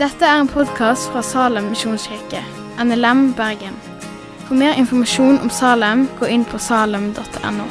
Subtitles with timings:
[0.00, 2.40] Dette er en podkast fra Salem misjonskirke,
[2.80, 3.76] NLM Bergen.
[4.46, 7.66] For mer informasjon om Salem, gå inn på salem.no.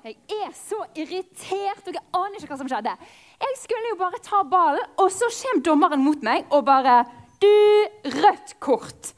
[0.00, 2.94] Jeg er så irritert, og jeg aner ikke hva som skjedde.
[3.44, 7.02] Jeg skulle jo bare ta ballen, og så kommer dommeren mot meg og bare
[7.40, 7.50] Du,
[8.20, 9.12] rødt kort.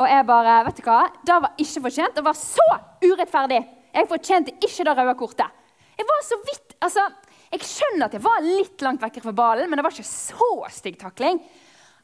[0.00, 1.00] Og jeg bare Vet du hva?
[1.24, 2.16] Det var ikke fortjent.
[2.16, 2.66] Det var så
[3.04, 3.60] urettferdig.
[3.92, 5.58] Jeg fortjente ikke det røde kortet.
[5.98, 7.04] Jeg var så vidt Altså,
[7.52, 10.48] jeg skjønner at jeg var litt langt vekk fra ballen, men det var ikke så
[10.74, 11.38] stygg takling.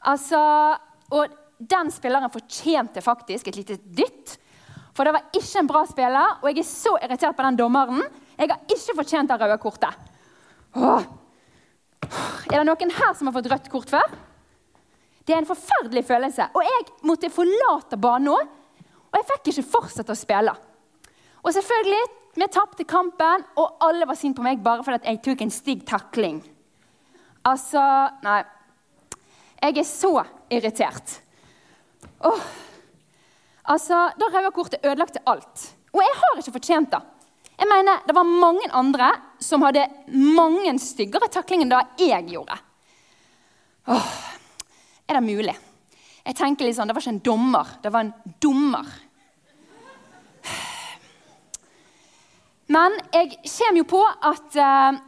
[0.06, 0.38] Altså,
[1.10, 4.36] Og den spilleren fortjente faktisk et lite dytt.
[4.94, 8.04] For det var ikke en bra spiller, og jeg er så irritert på den dommeren.
[8.38, 9.98] Jeg har ikke fortjent det røde kortet.
[10.78, 11.08] Åh.
[12.52, 14.14] Er det noen her som har fått rødt kort før?
[15.28, 16.46] Det er en forferdelig følelse.
[16.56, 18.36] Og jeg måtte forlate banen nå,
[19.08, 20.54] og jeg fikk ikke fortsette å spille.
[21.44, 22.04] Og selvfølgelig,
[22.38, 25.84] vi tapte kampen, og alle var sinte på meg bare fordi jeg tok en stygg
[25.88, 26.38] takling.
[27.48, 27.82] Altså
[28.24, 28.40] Nei.
[29.58, 30.12] Jeg er så
[30.54, 31.16] irritert.
[32.24, 32.42] Åh.
[33.68, 35.64] Altså, Da røde kortet ødelagte alt.
[35.92, 37.00] Og jeg har ikke fortjent det.
[37.58, 42.58] Jeg mener, Det var mange andre som hadde mange styggere takling enn det jeg gjorde.
[43.88, 44.27] Åh,
[45.08, 45.56] Er det mulig?
[46.28, 48.88] Jeg tenker litt sånn, Det var ikke en dommer, det var en dommer.
[52.68, 54.98] Men jeg kommer jo på at eh,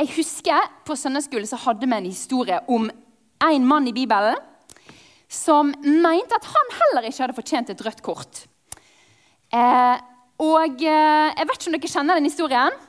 [0.00, 4.40] jeg husker på søndagsskolen så hadde vi en historie om en mann i Bibelen
[5.28, 8.42] som mente at han heller ikke hadde fortjent et rødt kort.
[9.52, 9.96] Eh,
[10.40, 12.80] og eh, Jeg vet ikke om dere kjenner den historien.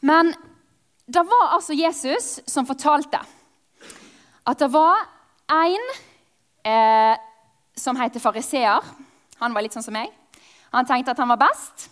[0.00, 0.32] Men
[1.06, 3.20] det var altså Jesus som fortalte
[4.46, 5.02] at det var
[5.50, 5.88] en
[6.66, 7.16] eh,
[7.76, 8.84] som heter fariseer.
[9.40, 10.12] Han var litt sånn som meg.
[10.72, 11.88] Han tenkte at han var best.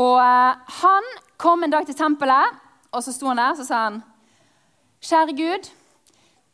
[0.00, 2.58] Og eh, han kom en dag til tempelet,
[2.92, 4.02] og så sto han der så sa han,
[5.02, 5.70] Kjære Gud,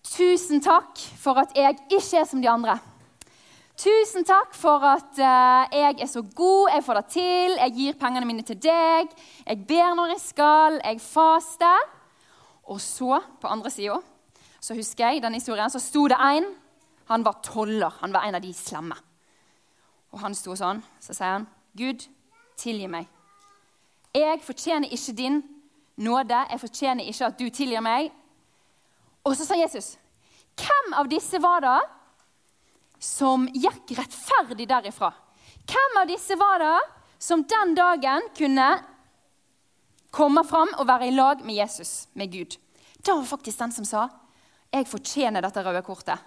[0.09, 2.79] tusen takk for at jeg ikke er som de andre.
[3.79, 7.99] Tusen takk for at eh, jeg er så god, jeg får det til, jeg gir
[8.01, 9.13] pengene mine til deg,
[9.45, 11.85] jeg ber når jeg skal, jeg faster.
[12.69, 14.01] Og så, på andre sida,
[14.61, 16.49] så husker jeg den historien, så sto det en.
[17.09, 17.95] Han var toller.
[18.01, 18.97] Han var en av de slemme.
[20.13, 20.83] Og han sto sånn.
[21.01, 21.47] Så sier han,
[21.77, 22.09] 'Gud,
[22.57, 23.09] tilgi meg.'
[24.15, 25.43] 'Jeg fortjener ikke din
[25.97, 26.47] nåde.
[26.51, 28.13] Jeg fortjener ikke at du tilgir meg.'
[29.25, 29.97] Og så sa Jesus,
[30.57, 31.81] 'Hvem av disse var det
[32.99, 35.15] som gikk rettferdig derifra?'
[35.67, 36.81] 'Hvem av disse var det
[37.19, 38.85] som den dagen kunne
[40.11, 42.59] komme fram og være i lag med Jesus, med Gud?'
[42.99, 44.09] Det var faktisk den som sa,
[44.73, 46.19] 'Jeg fortjener dette røde kortet'.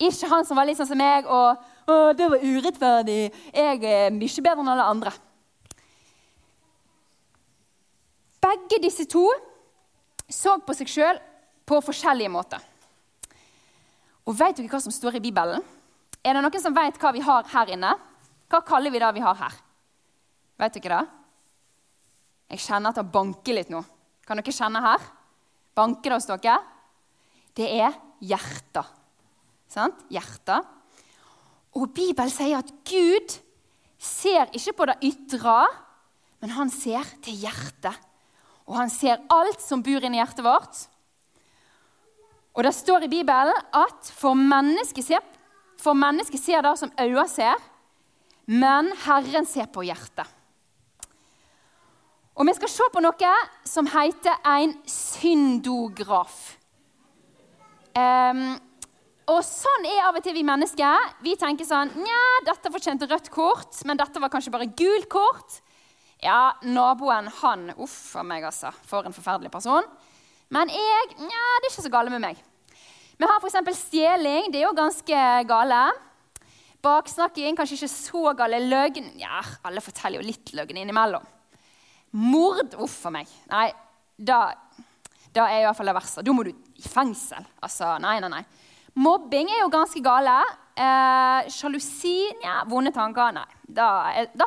[0.00, 1.56] Ikke han som var litt sånn som meg og
[1.86, 3.32] 'Å, det var urettferdig.
[3.52, 5.18] Jeg er mye bedre enn alle andre'.
[8.40, 9.26] Begge disse to
[10.30, 11.20] så på seg sjøl
[11.66, 12.60] på forskjellige måter.
[14.26, 15.62] Og Vet dere hva som står i Bibelen?
[16.24, 17.94] Er det noen som vet hva vi har her inne?
[18.50, 19.54] Hva kaller vi det vi har her?
[20.60, 21.08] Vet dere det?
[22.50, 23.82] Jeg kjenner at det banker litt nå.
[24.26, 25.00] Kan dere kjenne her?
[25.74, 26.58] Banker det hos dere?
[27.56, 28.86] Det er hjertet.
[29.70, 30.04] Sant?
[30.10, 30.66] Hjertet.
[31.76, 33.36] Og Bibelen sier at Gud
[34.00, 35.58] ser ikke på det ytre,
[36.40, 37.94] men han ser til hjertet.
[38.66, 40.86] Og han ser alt som bor inni hjertet vårt.
[42.54, 45.24] Og det står i Bibelen at for mennesket ser,
[45.78, 47.56] for ser det som øynene ser,
[48.46, 50.26] men Herren ser på hjertet.
[52.34, 53.34] Og vi skal se på noe
[53.68, 56.56] som heter en syndograf.
[57.96, 58.44] Um,
[59.30, 61.10] og sånn er av og til vi mennesker.
[61.22, 65.60] Vi tenker sånn Nja, dette fortjente rødt kort, men dette var kanskje bare gult kort.
[66.20, 68.72] Ja, naboen, han Uff a meg, altså.
[68.86, 69.86] For en forferdelig person.
[70.52, 72.40] Men jeg Nja, det er ikke så gale med meg.
[73.20, 73.82] Vi har f.eks.
[73.84, 74.50] stjeling.
[74.50, 75.82] Det er jo ganske gale.
[76.80, 78.62] Baksnakking, kanskje ikke så gale.
[78.64, 81.26] Løgn Ja, alle forteller jo litt løgn innimellom.
[82.16, 83.30] Mord Uff a meg.
[83.52, 83.68] Nei,
[84.16, 84.40] da,
[85.36, 86.24] da er i hvert fall det verste.
[86.24, 87.44] Da må du i fengsel.
[87.62, 88.42] Altså, nei, nei, nei.
[89.00, 90.40] Mobbing er jo ganske gale.
[90.80, 93.34] Eh, Sjalusi ja, Vonde tanker?
[93.36, 93.46] Nei.
[93.70, 93.90] Da,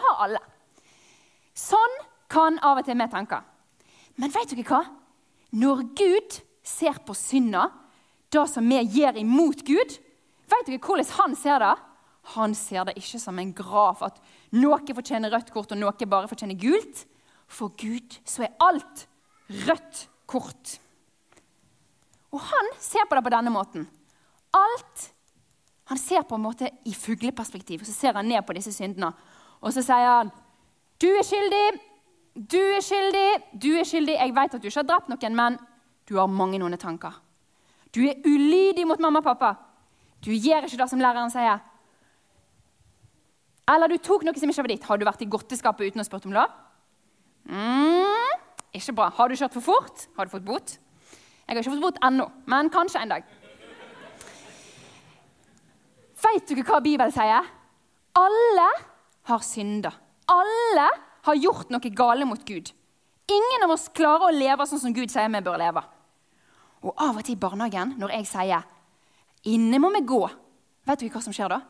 [0.07, 0.41] har alle.
[1.53, 1.99] Sånn
[2.33, 3.39] kan av og til vi tenke.
[4.19, 4.81] Men vet dere hva?
[5.53, 7.67] Når Gud ser på synda,
[8.33, 9.97] det som vi gjør imot Gud,
[10.49, 11.73] vet dere hvordan han ser det?
[12.33, 14.19] Han ser det ikke som en graf, at
[14.55, 17.03] noe fortjener rødt kort og noe bare fortjener gult.
[17.51, 19.05] For Gud så er alt
[19.67, 20.77] rødt kort.
[22.33, 23.85] Og han ser på det på denne måten.
[24.53, 25.09] Alt
[25.91, 29.09] Han ser på en måte i fugleperspektiv, og så ser han ned på disse syndene.
[29.59, 30.31] Og så sier han,
[30.97, 31.79] 'Du er skyldig,
[32.51, 35.57] du er skyldig, du er skyldig.' 'Jeg vet at du ikke har drept noen, men
[36.07, 37.19] du har mange onde tanker.'
[37.91, 39.55] 'Du er ulydig mot mamma og pappa.
[40.25, 41.59] Du gjør ikke det som læreren sier.'
[43.67, 44.83] 'Eller du tok noe som ikke var ditt.
[44.83, 46.51] Har du vært i godteskapet uten å spørre om lov?'
[47.45, 48.39] Mm,
[48.73, 49.09] ikke bra.
[49.09, 50.07] Har du kjørt for fort?
[50.15, 50.77] Har du fått bot?
[51.47, 53.25] Jeg har ikke fått bot ennå, men kanskje en dag.
[56.23, 57.49] Vet dere hva Bibelen sier?
[58.17, 58.69] Alle
[59.29, 59.91] har synda.
[60.31, 60.87] Alle
[61.27, 62.71] har gjort noe gale mot Gud.
[63.31, 65.83] Ingen av oss klarer å leve sånn som Gud sier vi bør leve.
[66.83, 68.63] Og av og til i barnehagen, når jeg sier
[69.43, 70.29] 'inne må vi gå',
[70.85, 71.61] vet dere hva som skjer da?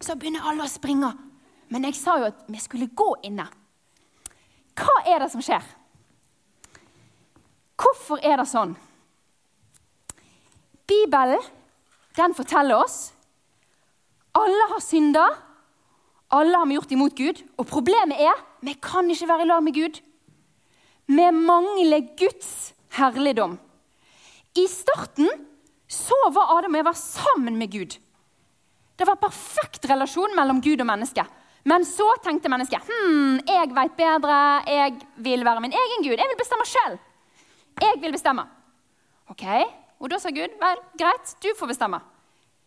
[0.00, 1.12] Så begynner alle å springe.
[1.68, 3.46] Men jeg sa jo at vi skulle gå inne.
[4.78, 5.64] Hva er det som skjer?
[7.78, 8.76] Hvorfor er det sånn?
[10.88, 11.42] Bibelen
[12.14, 13.14] den forteller oss
[14.34, 15.24] alle har synda,
[16.34, 17.42] alle har vi gjort imot Gud.
[17.58, 20.00] Og problemet er vi kan ikke være i lag med Gud.
[21.06, 23.58] Vi mangler Guds herligdom.
[24.58, 25.28] I starten
[25.90, 27.98] så var Adam og Eva sammen med Gud.
[28.94, 31.26] Det var perfekt relasjon mellom Gud og menneske.
[31.64, 34.38] Men så tenkte mennesket hm, jeg vet bedre,
[34.68, 36.18] jeg vil være min egen Gud.
[36.20, 36.98] Jeg vil bestemme sjøl.
[37.80, 38.44] Jeg vil bestemme.
[39.32, 39.44] Ok,
[39.98, 42.00] Og da sa Gud vel, greit, du får bestemme.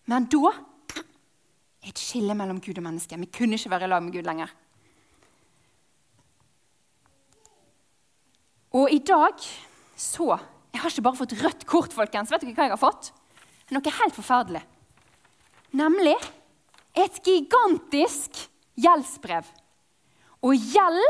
[0.09, 3.19] Men da er et skille mellom Gud og menneske.
[3.19, 4.49] Vi kunne ikke være i lag med Gud lenger.
[8.73, 9.37] Og i dag
[9.97, 10.37] så
[10.73, 12.29] Jeg har ikke bare fått rødt kort, folkens.
[12.29, 13.07] Vet dere hva jeg har fått?
[13.73, 14.59] Noe helt forferdelig.
[15.73, 16.13] Nemlig
[16.93, 18.37] et gigantisk
[18.77, 19.47] gjeldsbrev.
[20.45, 21.01] Og gjeld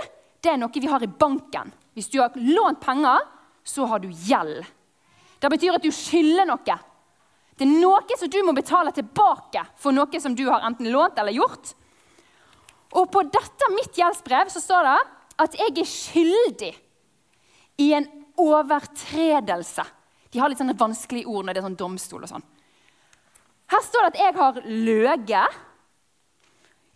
[0.44, 1.72] det er noe vi har i banken.
[1.98, 3.24] Hvis du har lånt penger,
[3.68, 4.62] så har du gjeld.
[5.40, 6.78] Det betyr at du skylder noe.
[7.58, 11.18] Det er noe som du må betale tilbake for noe som du har enten lånt
[11.18, 11.74] eller gjort.
[12.96, 14.98] Og på dette mitt gjeldsbrev så står det
[15.44, 16.74] at jeg er skyldig
[17.84, 18.08] i en
[18.42, 19.84] overtredelse.
[20.32, 22.46] De har litt sånne vanskelige ord når det er sånn domstol og sånn.
[23.68, 25.58] Her står det at jeg har løyet.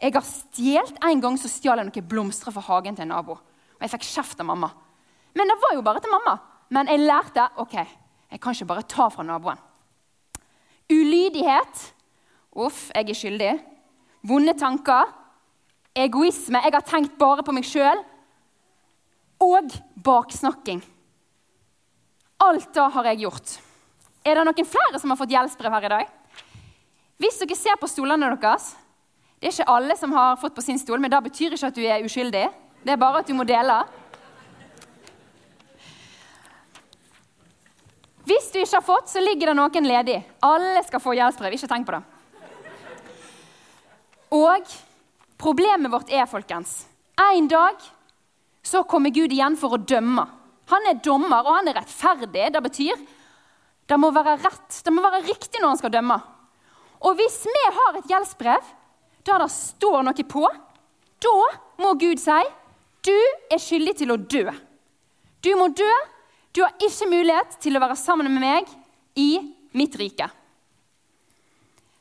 [0.02, 0.98] Jeg har stjålet.
[1.06, 3.38] En gang så stjal jeg noen blomster fra hagen til en nabo.
[3.38, 4.72] Og jeg fikk kjeft av mamma.
[5.38, 6.38] Men det var jo bare til mamma.
[6.74, 7.76] Men jeg lærte ok,
[8.32, 9.60] jeg kan ikke bare ta fra naboen.
[10.92, 11.84] Ulydighet.
[12.52, 13.52] Uff, jeg er skyldig.
[14.28, 15.12] Vonde tanker.
[15.96, 16.60] Egoisme.
[16.64, 18.02] Jeg har tenkt bare på meg sjøl.
[19.42, 19.72] Og
[20.04, 20.82] baksnakking.
[22.42, 23.58] Alt det har jeg gjort.
[24.26, 26.12] Er det noen flere som har fått gjeldsbrev her i dag?
[27.22, 28.72] Hvis dere ser på stolene deres
[29.42, 31.78] Det er ikke alle som har fått på sin stol, men det betyr ikke at
[31.78, 32.44] du er uskyldig.
[32.86, 33.80] Det er bare at du må dele.
[38.30, 40.20] Hvis du ikke har fått, så ligger det noen ledig.
[40.46, 41.56] Alle skal få gjeldsbrev.
[41.58, 42.04] Ikke tenk på det.
[44.38, 44.76] Og
[45.42, 46.86] problemet vårt er, folkens
[47.20, 47.82] En dag
[48.64, 50.28] så kommer Gud igjen for å dømme.
[50.70, 52.46] Han er dommer, og han er rettferdig.
[52.54, 53.02] Det betyr
[53.90, 56.16] det må være rett, det må være riktig når han skal dømme.
[57.02, 58.70] Og hvis vi har et gjeldsbrev
[59.26, 60.44] der det står noe på,
[61.22, 61.38] da
[61.82, 62.42] må Gud si
[63.02, 63.16] du
[63.50, 64.46] er skyldig til å dø.
[65.42, 65.90] Du må dø.
[66.54, 68.70] Du har ikke mulighet til å være sammen med meg
[69.18, 69.40] i
[69.78, 70.28] mitt rike.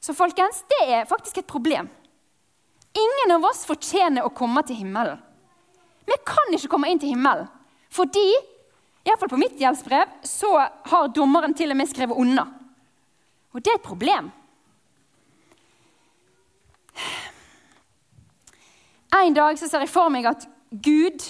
[0.00, 1.88] Så folkens, det er faktisk et problem.
[2.96, 5.20] Ingen av oss fortjener å komme til himmelen.
[6.08, 7.48] Vi kan ikke komme inn til himmelen
[7.90, 8.22] fordi
[9.02, 12.44] Iallfall på mitt gjeldsbrev så har dommeren til og med skrevet unna.
[13.50, 14.28] Og det er et problem.
[19.10, 21.24] En dag så ser jeg for meg at Gud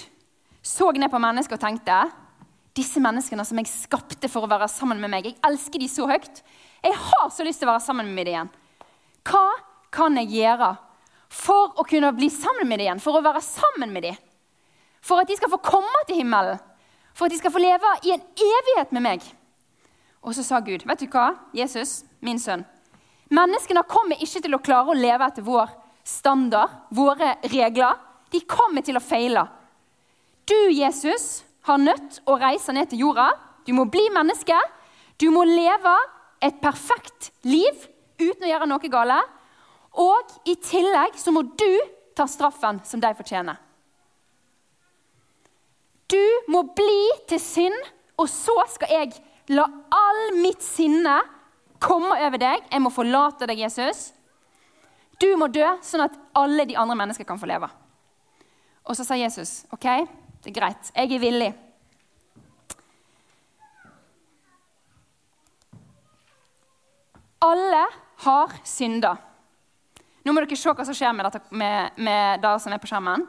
[0.61, 2.03] så ned på mennesker og tenkte
[2.77, 6.05] disse menneskene som jeg skapte for å være sammen med meg, jeg elsker de så
[6.07, 6.43] høyt.
[6.85, 8.51] Jeg har så lyst til å være sammen med dem igjen.
[9.27, 9.47] Hva
[9.93, 10.69] kan jeg gjøre
[11.31, 13.03] for å kunne bli sammen med dem igjen?
[13.03, 14.21] For å være sammen med dem?
[15.01, 16.61] For at de skal få komme til himmelen?
[17.17, 19.25] For at de skal få leve i en evighet med meg?
[20.21, 22.63] Og så sa Gud, vet du hva, Jesus, min sønn,
[23.33, 27.97] menneskene kommer ikke til å klare å leve etter vår standard, våre regler,
[28.31, 29.45] de kommer til å feile.
[30.47, 33.29] Du, Jesus, har nødt å reise ned til jorda.
[33.67, 34.57] Du må bli menneske.
[35.21, 35.93] Du må leve
[36.41, 37.87] et perfekt liv
[38.21, 39.19] uten å gjøre noe gale.
[40.01, 41.69] Og i tillegg så må du
[42.17, 43.59] ta straffen som de fortjener.
[46.11, 47.77] Du må bli til synd,
[48.19, 49.13] og så skal jeg
[49.55, 49.63] la
[49.95, 51.21] all mitt sinne
[51.81, 52.65] komme over deg.
[52.67, 54.09] Jeg må forlate deg, Jesus.
[55.21, 57.69] Du må dø, sånn at alle de andre mennesker kan få leve.
[58.89, 59.85] Og så sa Jesus, OK,
[60.41, 60.89] det er greit.
[60.95, 61.51] Jeg er villig.
[67.41, 67.83] Alle
[68.25, 69.15] har synda.
[70.21, 72.89] Nå må dere se hva som skjer med, dette, med, med det som er på
[72.89, 73.25] skjermen.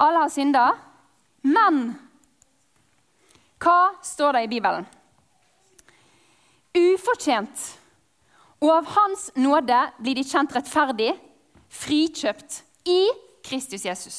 [0.00, 0.64] Alle har synda,
[1.44, 1.82] men
[3.60, 4.88] hva står det i Bibelen?
[6.76, 7.79] Ufortjent
[8.60, 11.14] og av Hans nåde blir de kjent rettferdig,
[11.70, 13.00] frikjøpt i
[13.46, 14.18] Kristus Jesus.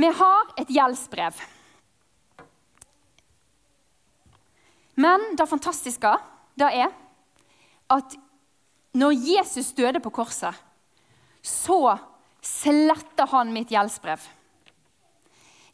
[0.00, 1.36] Vi har et gjeldsbrev.
[5.00, 6.12] Men det fantastiske
[6.58, 6.90] det er
[7.90, 8.16] at
[8.96, 10.54] når Jesus døde på korset,
[11.42, 11.96] så
[12.42, 14.22] sletter han mitt gjeldsbrev.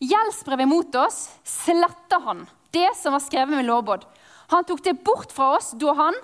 [0.03, 2.45] Gjeldsbrevet mot oss sletter han,
[2.76, 4.04] det som var skrevet med lovbod.
[4.52, 6.16] Han tok det bort fra oss da han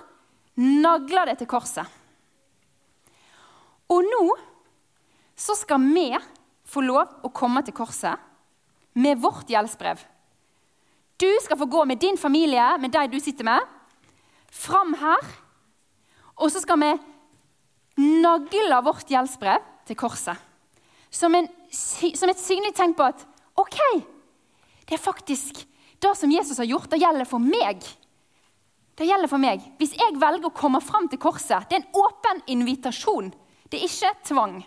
[0.55, 1.87] nagla det til korset.
[3.91, 4.25] Og nå
[5.35, 6.11] så skal vi
[6.69, 8.19] få lov å komme til korset
[8.93, 9.97] med vårt gjeldsbrev.
[11.17, 13.61] Du skal få gå med din familie, med de du sitter med,
[14.53, 15.21] fram her.
[16.37, 16.91] Og så skal vi
[18.21, 20.37] nagle vårt gjeldsbrev til korset.
[21.13, 23.21] Som, en, som et synlig tegn på at
[23.61, 23.77] OK,
[24.89, 25.61] det er faktisk
[26.03, 27.83] det som Jesus har gjort, det gjelder for meg.
[28.93, 29.63] Det gjelder for meg.
[29.79, 33.31] Hvis jeg velger å komme fram til korset, det er en åpen invitasjon.
[33.71, 34.59] Det er ikke tvang.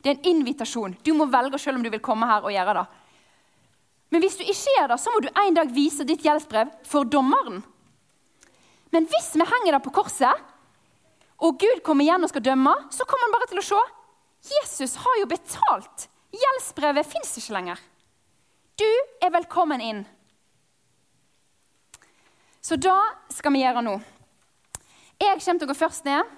[0.00, 0.96] Det er en invitasjon.
[1.04, 2.86] Du må velge selv om du vil komme her og gjøre det.
[4.10, 7.08] Men hvis du ikke gjør det, så må du en dag vise ditt gjeldsbrev for
[7.08, 7.62] dommeren.
[8.90, 10.46] Men hvis vi henger der på korset,
[11.40, 13.82] og Gud kommer igjen og skal dømme, så kommer han bare til å se.
[14.50, 16.08] Jesus har jo betalt.
[16.36, 17.80] Gjeldsbrevet fins ikke lenger.
[18.80, 18.90] Du
[19.22, 20.02] er velkommen inn.
[22.60, 22.96] Så da
[23.32, 24.00] skal vi gjøre noe.
[25.20, 26.28] Jeg kommer til å gå først ned,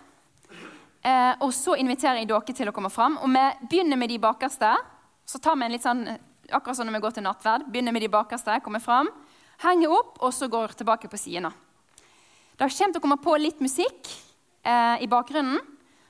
[1.02, 3.18] eh, og så inviterer jeg dere til å komme fram.
[3.22, 4.70] Og vi begynner med de bakerste.
[5.26, 6.06] Så tar vi en litt sånn,
[6.50, 7.66] akkurat sånn når vi går til nattverd.
[7.70, 9.10] Begynner med de bakerste, kommer fram,
[9.66, 11.52] henger opp, og så går tilbake på sidene.
[12.56, 14.10] Det kommer til å komme på litt musikk
[14.62, 15.58] eh, i bakgrunnen.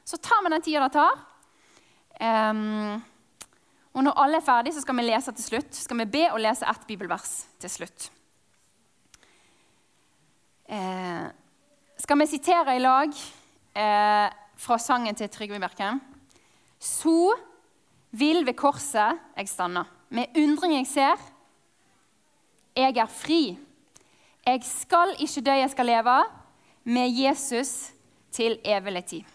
[0.04, 1.20] Så tar vi den tida det tar.
[2.22, 3.00] Um,
[3.92, 5.76] og når alle er ferdige, så skal vi lese til slutt.
[5.76, 8.10] Skal vi be og lese ett bibelvers til slutt.
[10.72, 11.24] Eh,
[11.96, 13.10] skal vi sitere i lag
[13.74, 15.98] eh, fra sangen til Trygve Bjerkheim?
[16.80, 17.34] Så
[18.16, 19.82] vil ved korset jeg stanna.
[20.08, 21.26] Med undring jeg ser.
[22.72, 23.42] Jeg er fri.
[24.46, 26.14] Jeg skal ikke dø, jeg skal leve.
[26.88, 27.92] Med Jesus
[28.32, 29.34] til evig tid.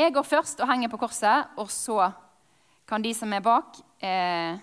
[0.00, 2.08] Jeg går først og henger på korset, og så
[2.88, 4.56] kan de som er bak, eh,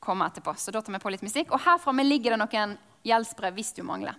[0.00, 0.56] komme etterpå.
[0.56, 1.52] Så da tar vi på litt musikk.
[1.52, 2.74] Og her framme ligger det noen
[3.06, 4.16] gjeldsbrev hvis du mangler.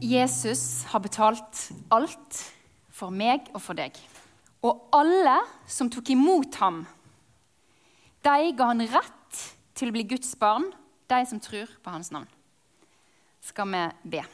[0.00, 2.40] Jesus har betalt alt
[2.92, 3.96] for meg og for deg.
[4.60, 5.38] Og alle
[5.70, 6.82] som tok imot ham,
[8.26, 9.40] de ga han rett
[9.76, 10.68] til å bli Guds barn,
[11.08, 12.28] de som tror på hans navn.
[13.40, 13.84] Skal vi
[14.16, 14.24] be.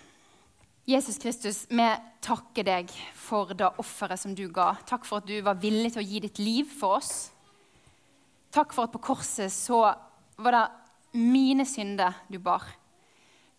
[0.89, 1.87] Jesus Kristus, vi
[2.25, 4.73] takker deg for det offeret som du ga.
[4.89, 7.31] Takk for at du var villig til å gi ditt liv for oss.
[8.53, 9.85] Takk for at på korset så
[10.43, 10.65] var det
[11.23, 12.65] mine synder du bar.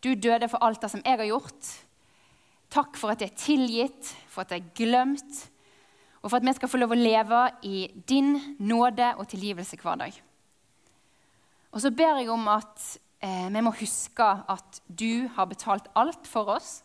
[0.03, 1.71] Du døde for alt det som jeg har gjort.
[2.73, 5.41] Takk for at jeg er tilgitt, for at jeg er glemt,
[6.23, 9.99] og for at vi skal få lov å leve i din nåde og tilgivelse hver
[10.01, 10.15] dag.
[11.73, 12.85] Og så ber jeg om at
[13.21, 16.79] eh, vi må huske at du har betalt alt for oss,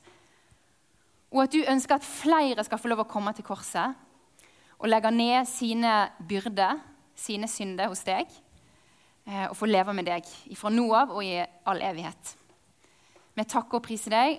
[1.33, 3.97] og at du ønsker at flere skal få lov å komme til korset
[4.79, 5.95] og legge ned sine
[6.29, 6.81] byrder,
[7.19, 8.29] sine synder, hos deg,
[9.25, 12.37] eh, og få leve med deg fra nå av og i all evighet.
[13.39, 14.39] Vi takker og priser deg